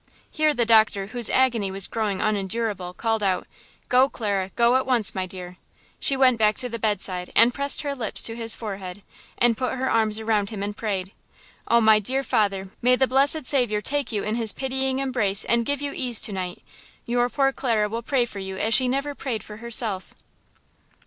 Here 0.31 0.51
the 0.55 0.65
doctor, 0.65 1.05
whose 1.13 1.29
agony 1.29 1.69
was 1.69 1.85
growing 1.85 2.21
unendurable, 2.23 2.91
called 2.91 3.21
out: 3.21 3.45
"Go, 3.87 4.09
Clara, 4.09 4.49
go 4.55 4.75
at 4.75 4.87
once, 4.87 5.13
my 5.13 5.27
dear." 5.27 5.57
She 5.99 6.17
went 6.17 6.39
back 6.39 6.55
to 6.55 6.69
the 6.69 6.79
bedside 6.79 7.29
and 7.35 7.53
pressed 7.53 7.83
her 7.83 7.93
lips 7.93 8.23
to 8.23 8.35
his 8.35 8.55
forehead, 8.55 9.03
and 9.37 9.55
put 9.55 9.73
her 9.75 9.91
arms 9.91 10.17
around 10.19 10.49
him 10.49 10.63
and 10.63 10.75
prayed: 10.75 11.11
"Oh, 11.67 11.81
my 11.81 11.99
dear 11.99 12.23
father, 12.23 12.69
may 12.81 12.95
the 12.95 13.05
blessed 13.05 13.45
Saviour 13.45 13.79
take 13.79 14.11
you 14.11 14.23
in 14.23 14.37
his 14.37 14.53
pitying 14.53 14.97
embrace 14.97 15.45
and 15.45 15.67
give 15.67 15.83
you 15.83 15.93
ease 15.93 16.19
to 16.21 16.31
night. 16.33 16.63
Your 17.05 17.29
poor 17.29 17.51
Clara 17.51 17.87
will 17.87 18.01
pray 18.01 18.25
for 18.25 18.39
you 18.39 18.57
as 18.57 18.73
she 18.73 18.87
never 18.87 19.13
prayed 19.13 19.43
for 19.43 19.57
herself." 19.57 20.15